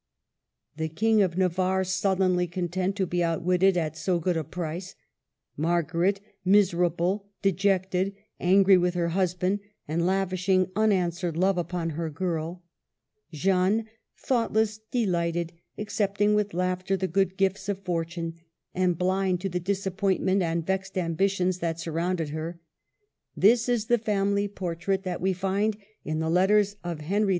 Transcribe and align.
The 0.77 0.89
King 0.89 1.21
of 1.21 1.37
Navarre 1.37 1.83
sullenly 1.83 2.47
content 2.47 2.95
to 2.95 3.05
be 3.05 3.23
outwitted 3.23 3.77
at 3.77 3.95
so 3.95 4.17
good 4.17 4.35
a 4.35 4.43
price; 4.43 4.95
Margaret 5.55 6.19
miser 6.43 6.83
able, 6.83 7.29
dejected, 7.43 8.15
angry 8.39 8.77
with 8.79 8.95
her 8.95 9.09
husband, 9.09 9.59
and 9.87 10.03
lav 10.07 10.31
ishing 10.31 10.71
unanswered 10.75 11.37
love 11.37 11.59
upon 11.59 11.91
her 11.91 12.09
girl; 12.09 12.63
Jeanne 13.31 13.85
thoughtless, 14.17 14.79
delighted, 14.89 15.53
accepting 15.77 16.33
with 16.33 16.55
laughter 16.55 16.97
the 16.97 17.07
good 17.07 17.37
gifts 17.37 17.69
of 17.69 17.83
Fortune, 17.85 18.33
and 18.73 18.97
blind 18.97 19.39
to 19.41 19.49
the 19.49 19.59
dis 19.59 19.85
appointment 19.85 20.41
and 20.41 20.65
vexed 20.65 20.97
ambitions 20.97 21.59
that 21.59 21.79
sur 21.79 21.91
rounded 21.91 22.29
her,— 22.29 22.59
this 23.37 23.69
is 23.69 23.85
the 23.85 23.99
family 23.99 24.47
portrait 24.47 25.03
that 25.03 25.21
we 25.21 25.31
find 25.31 25.77
in 26.03 26.17
the 26.17 26.27
letters 26.31 26.75
of 26.83 27.01
Henry 27.01 27.29
II. 27.29 27.29